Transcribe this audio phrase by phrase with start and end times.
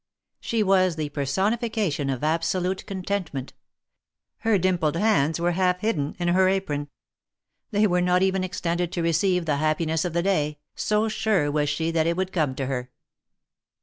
[0.39, 3.53] She was the personification of absolute contentment;
[4.39, 6.89] her dimpled hands were half hidden in her apron;
[7.69, 11.69] they were not even extended to receive the happiness of the day, so sure was
[11.69, 12.89] she that it would come to her.